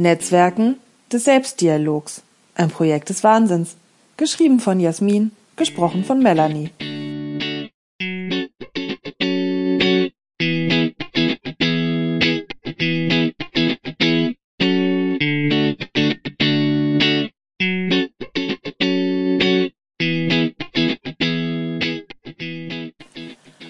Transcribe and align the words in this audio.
Netzwerken 0.00 0.76
des 1.12 1.24
Selbstdialogs. 1.24 2.22
Ein 2.54 2.70
Projekt 2.70 3.10
des 3.10 3.22
Wahnsinns. 3.22 3.76
Geschrieben 4.16 4.58
von 4.58 4.80
Jasmin, 4.80 5.32
gesprochen 5.56 6.04
von 6.04 6.22
Melanie. 6.22 6.70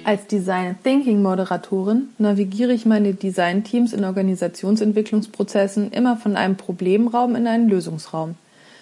Als 0.03 0.27
Design 0.27 0.77
Thinking 0.83 1.23
Moderatorin 1.23 2.09
navigiere 2.17 2.73
ich 2.73 2.87
meine 2.87 3.13
Designteams 3.13 3.93
in 3.93 4.05
Organisationsentwicklungsprozessen 4.05 5.93
immer 5.93 6.17
von 6.17 6.37
einem 6.37 6.57
Problemraum 6.57 7.37
in 7.37 7.47
einen 7.47 7.69
Lösungsraum. 7.69 8.35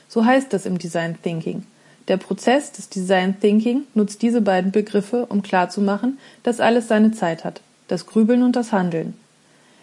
So 0.09 0.25
heißt 0.25 0.53
das 0.53 0.65
im 0.65 0.79
Design 0.79 1.19
Thinking. 1.21 1.65
Der 2.07 2.19
Prozess 2.19 2.71
des 2.73 2.89
Design 2.89 3.41
Thinking 3.41 3.83
nutzt 3.95 4.23
diese 4.23 4.41
beiden 4.41 4.71
Begriffe, 4.71 5.27
um 5.29 5.43
klarzumachen, 5.43 6.19
dass 6.45 6.61
alles 6.61 6.87
seine 6.87 7.11
Zeit 7.11 7.45
hat, 7.45 7.63
das 7.89 8.07
Grübeln 8.07 8.43
und 8.43 8.55
das 8.55 8.73
Handeln. 8.73 9.15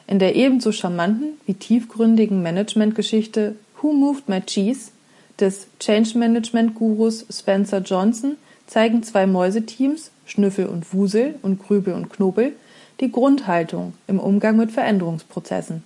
In 0.08 0.20
der 0.20 0.36
ebenso 0.36 0.72
charmanten 0.72 1.34
wie 1.46 1.54
tiefgründigen 1.54 2.42
Managementgeschichte 2.42 3.56
Who 3.82 3.92
Moved 3.92 4.30
My 4.30 4.42
Cheese 4.42 4.92
des 5.40 5.68
Change 5.80 6.18
Management 6.18 6.76
Gurus 6.76 7.26
Spencer 7.30 7.80
Johnson 7.80 8.38
zeigen 8.68 9.04
zwei 9.04 9.28
Mäuseteams 9.28 10.12
Schnüffel 10.26 10.66
und 10.66 10.94
Wusel 10.94 11.36
und 11.42 11.60
Grübel 11.60 11.94
und 11.94 12.10
Knobel, 12.10 12.54
die 13.00 13.12
Grundhaltung 13.12 13.94
im 14.08 14.20
Umgang 14.20 14.58
mit 14.58 14.72
Veränderungsprozessen. 14.72 15.84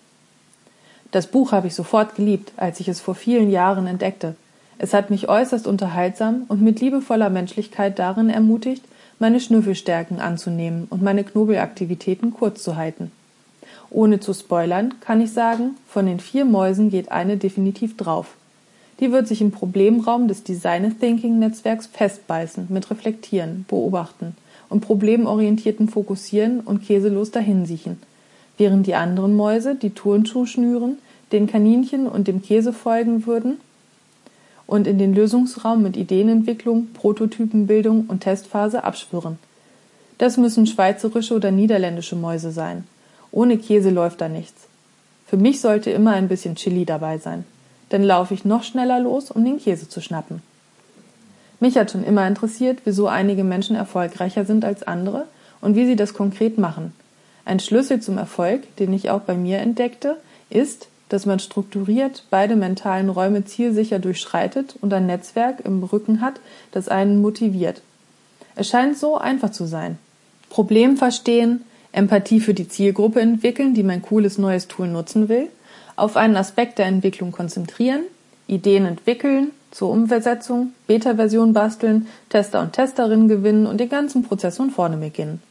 Das 1.11 1.27
Buch 1.27 1.51
habe 1.51 1.67
ich 1.67 1.75
sofort 1.75 2.15
geliebt, 2.15 2.53
als 2.55 2.79
ich 2.79 2.87
es 2.87 3.01
vor 3.01 3.15
vielen 3.15 3.49
Jahren 3.49 3.87
entdeckte. 3.87 4.35
Es 4.77 4.93
hat 4.93 5.09
mich 5.09 5.27
äußerst 5.27 5.67
unterhaltsam 5.67 6.43
und 6.47 6.61
mit 6.61 6.79
liebevoller 6.79 7.29
Menschlichkeit 7.29 7.99
darin 7.99 8.29
ermutigt, 8.29 8.83
meine 9.17 9.39
Schnüffelstärken 9.39 10.21
anzunehmen 10.21 10.87
und 10.89 11.01
meine 11.01 11.23
Knobelaktivitäten 11.23 12.33
kurz 12.33 12.63
zu 12.63 12.77
halten. 12.77 13.11
Ohne 13.89 14.19
zu 14.19 14.33
spoilern, 14.33 14.93
kann 15.01 15.19
ich 15.19 15.33
sagen, 15.33 15.71
von 15.87 16.05
den 16.05 16.19
vier 16.19 16.45
Mäusen 16.45 16.89
geht 16.89 17.11
eine 17.11 17.37
definitiv 17.37 17.97
drauf. 17.97 18.35
Die 18.99 19.11
wird 19.11 19.27
sich 19.27 19.41
im 19.41 19.51
Problemraum 19.51 20.27
des 20.27 20.43
Design 20.43 20.99
Thinking 20.99 21.39
Netzwerks 21.39 21.87
festbeißen, 21.87 22.67
mit 22.69 22.89
Reflektieren, 22.91 23.65
Beobachten 23.67 24.35
und 24.67 24.81
problemorientierten 24.81 25.87
Fokussieren 25.87 26.59
und 26.59 26.85
käselos 26.85 27.31
dahinsiechen, 27.31 27.97
während 28.57 28.87
die 28.87 28.95
anderen 28.95 29.35
Mäuse, 29.35 29.75
die 29.75 29.91
Turnschuh 29.91 30.45
schnüren, 30.45 30.97
den 31.31 31.47
Kaninchen 31.47 32.07
und 32.07 32.27
dem 32.27 32.41
Käse 32.41 32.73
folgen 32.73 33.25
würden 33.25 33.59
und 34.67 34.85
in 34.85 34.99
den 34.99 35.15
Lösungsraum 35.15 35.81
mit 35.81 35.95
Ideenentwicklung, 35.95 36.87
Prototypenbildung 36.93 38.05
und 38.07 38.21
Testphase 38.21 38.83
abschwirren. 38.83 39.39
Das 40.17 40.37
müssen 40.37 40.67
schweizerische 40.67 41.33
oder 41.33 41.51
niederländische 41.51 42.17
Mäuse 42.17 42.51
sein. 42.51 42.83
Ohne 43.31 43.57
Käse 43.57 43.89
läuft 43.89 44.19
da 44.19 44.27
nichts. 44.27 44.67
Für 45.25 45.37
mich 45.37 45.61
sollte 45.61 45.89
immer 45.91 46.11
ein 46.11 46.27
bisschen 46.27 46.55
Chili 46.55 46.85
dabei 46.85 47.17
sein. 47.17 47.45
Dann 47.89 48.03
laufe 48.03 48.33
ich 48.33 48.45
noch 48.45 48.63
schneller 48.63 48.99
los, 48.99 49.31
um 49.31 49.43
den 49.43 49.59
Käse 49.59 49.89
zu 49.89 50.01
schnappen. 50.01 50.41
Mich 51.59 51.77
hat 51.77 51.91
schon 51.91 52.03
immer 52.03 52.27
interessiert, 52.27 52.79
wieso 52.85 53.07
einige 53.07 53.43
Menschen 53.43 53.75
erfolgreicher 53.75 54.45
sind 54.45 54.63
als 54.63 54.83
andere 54.83 55.25
und 55.61 55.75
wie 55.75 55.85
sie 55.85 55.95
das 55.95 56.13
konkret 56.13 56.57
machen. 56.57 56.93
Ein 57.45 57.59
Schlüssel 57.59 57.99
zum 57.99 58.17
Erfolg, 58.17 58.75
den 58.77 58.93
ich 58.93 59.09
auch 59.09 59.21
bei 59.21 59.33
mir 59.33 59.59
entdeckte, 59.59 60.17
ist, 60.49 60.87
dass 61.09 61.25
man 61.25 61.39
strukturiert 61.39 62.23
beide 62.29 62.55
mentalen 62.55 63.09
Räume 63.09 63.43
zielsicher 63.43 63.99
durchschreitet 63.99 64.75
und 64.79 64.93
ein 64.93 65.07
Netzwerk 65.07 65.61
im 65.65 65.83
Rücken 65.83 66.21
hat, 66.21 66.39
das 66.71 66.87
einen 66.87 67.21
motiviert. 67.21 67.81
Es 68.55 68.69
scheint 68.69 68.97
so 68.97 69.17
einfach 69.17 69.51
zu 69.51 69.65
sein. 69.65 69.97
Problem 70.49 70.97
verstehen, 70.97 71.61
Empathie 71.91 72.39
für 72.39 72.53
die 72.53 72.67
Zielgruppe 72.67 73.19
entwickeln, 73.19 73.73
die 73.73 73.83
mein 73.83 74.01
cooles 74.01 74.37
neues 74.37 74.67
Tool 74.67 74.87
nutzen 74.87 75.27
will, 75.27 75.47
auf 75.99 76.15
einen 76.17 76.35
Aspekt 76.35 76.79
der 76.79 76.85
Entwicklung 76.85 77.31
konzentrieren, 77.31 78.01
Ideen 78.47 78.85
entwickeln, 78.85 79.51
zur 79.71 79.91
Umsetzung, 79.91 80.73
Beta-Version 80.87 81.53
basteln, 81.53 82.07
Tester 82.29 82.61
und 82.61 82.73
Testerinnen 82.73 83.27
gewinnen 83.27 83.67
und 83.67 83.79
den 83.79 83.89
ganzen 83.89 84.23
Prozess 84.23 84.57
von 84.57 84.71
vorne 84.71 84.97
beginnen. 84.97 85.41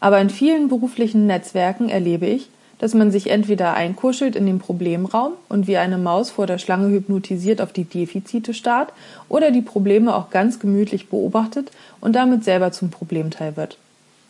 Aber 0.00 0.20
in 0.20 0.30
vielen 0.30 0.68
beruflichen 0.68 1.26
Netzwerken 1.26 1.88
erlebe 1.88 2.26
ich, 2.26 2.50
dass 2.78 2.92
man 2.92 3.10
sich 3.10 3.30
entweder 3.30 3.72
einkuschelt 3.72 4.36
in 4.36 4.44
den 4.44 4.58
Problemraum 4.58 5.32
und 5.48 5.66
wie 5.66 5.78
eine 5.78 5.96
Maus 5.96 6.30
vor 6.30 6.46
der 6.46 6.58
Schlange 6.58 6.90
hypnotisiert 6.90 7.62
auf 7.62 7.72
die 7.72 7.84
Defizite 7.84 8.52
starrt 8.52 8.92
oder 9.30 9.50
die 9.50 9.62
Probleme 9.62 10.14
auch 10.14 10.28
ganz 10.28 10.60
gemütlich 10.60 11.08
beobachtet 11.08 11.70
und 12.02 12.14
damit 12.14 12.44
selber 12.44 12.72
zum 12.72 12.90
Problemteil 12.90 13.56
wird. 13.56 13.78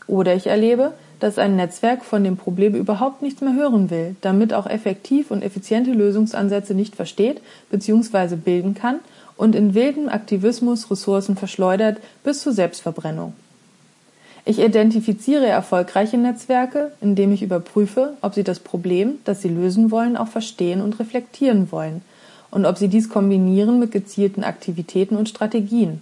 Oder 0.06 0.34
ich 0.34 0.47
erlebe, 0.47 0.93
dass 1.21 1.39
ein 1.39 1.56
Netzwerk 1.56 2.05
von 2.05 2.22
dem 2.22 2.37
Problem 2.37 2.75
überhaupt 2.75 3.22
nichts 3.22 3.41
mehr 3.41 3.55
hören 3.55 3.91
will, 3.91 4.17
damit 4.21 4.53
auch 4.53 4.67
effektiv 4.67 5.31
und 5.31 5.43
effiziente 5.43 5.93
Lösungsansätze 5.93 6.75
nicht 6.75 6.94
versteht 6.94 7.41
bzw. 7.71 8.37
bilden 8.37 8.75
kann 8.75 9.00
und 9.37 9.55
in 9.55 9.75
wildem 9.75 10.09
Aktivismus 10.09 10.91
Ressourcen 10.91 11.37
verschleudert 11.37 11.99
bis 12.22 12.43
zur 12.43 12.53
Selbstverbrennung. 12.53 13.33
Ich 14.45 14.61
identifiziere 14.61 15.47
erfolgreiche 15.47 16.19
Netzwerke, 16.19 16.93
indem 17.00 17.33
ich 17.33 17.43
überprüfe, 17.43 18.15
ob 18.21 18.34
sie 18.34 18.45
das 18.45 18.61
Problem, 18.61 19.19
das 19.25 19.43
sie 19.43 19.49
lösen 19.49 19.91
wollen, 19.91 20.16
auch 20.16 20.28
verstehen 20.28 20.81
und 20.81 21.00
reflektieren 21.00 21.72
wollen 21.72 22.03
und 22.53 22.65
ob 22.65 22.78
sie 22.78 22.89
dies 22.89 23.09
kombinieren 23.09 23.81
mit 23.81 23.91
gezielten 23.91 24.45
Aktivitäten 24.45 25.16
und 25.16 25.28
Strategien. 25.28 26.00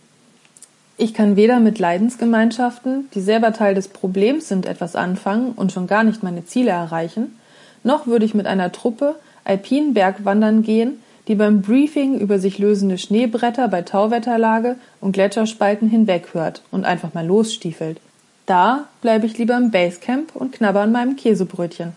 Ich 0.96 1.12
kann 1.12 1.34
weder 1.34 1.58
mit 1.58 1.80
Leidensgemeinschaften, 1.80 3.08
die 3.14 3.20
selber 3.20 3.52
Teil 3.52 3.74
des 3.74 3.88
Problems 3.88 4.46
sind, 4.46 4.64
etwas 4.64 4.94
anfangen 4.94 5.52
und 5.52 5.72
schon 5.72 5.88
gar 5.88 6.04
nicht 6.04 6.22
meine 6.22 6.44
Ziele 6.44 6.70
erreichen, 6.70 7.36
noch 7.82 8.06
würde 8.06 8.24
ich 8.24 8.34
mit 8.34 8.46
einer 8.46 8.70
Truppe 8.70 9.16
alpinen 9.42 9.92
Bergwandern 9.92 10.62
gehen, 10.62 11.02
die 11.26 11.34
beim 11.34 11.62
Briefing 11.62 12.18
über 12.18 12.38
sich 12.38 12.58
lösende 12.58 12.96
Schneebretter 12.96 13.66
bei 13.68 13.82
Tauwetterlage 13.82 14.76
und 15.00 15.12
Gletscherspalten 15.12 15.88
hinweghört 15.88 16.62
und 16.70 16.84
einfach 16.84 17.12
mal 17.12 17.26
losstiefelt. 17.26 17.98
Da 18.46 18.84
bleibe 19.00 19.26
ich 19.26 19.36
lieber 19.36 19.56
im 19.56 19.70
Basecamp 19.70 20.36
und 20.36 20.52
knabber 20.52 20.82
an 20.82 20.92
meinem 20.92 21.16
Käsebrötchen. 21.16 21.96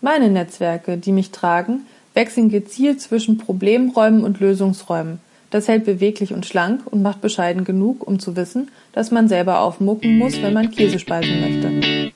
Meine 0.00 0.30
Netzwerke, 0.30 0.96
die 0.96 1.12
mich 1.12 1.30
tragen, 1.30 1.86
wechseln 2.14 2.50
gezielt 2.50 3.00
zwischen 3.00 3.36
Problemräumen 3.36 4.22
und 4.22 4.38
Lösungsräumen– 4.38 5.18
das 5.52 5.68
hält 5.68 5.84
beweglich 5.84 6.32
und 6.32 6.46
schlank 6.46 6.80
und 6.86 7.02
macht 7.02 7.20
bescheiden 7.20 7.64
genug, 7.64 8.06
um 8.06 8.18
zu 8.18 8.34
wissen, 8.36 8.70
dass 8.92 9.10
man 9.10 9.28
selber 9.28 9.60
aufmucken 9.60 10.18
muss, 10.18 10.42
wenn 10.42 10.54
man 10.54 10.70
Käse 10.70 10.98
speisen 10.98 11.40
möchte. 11.40 12.11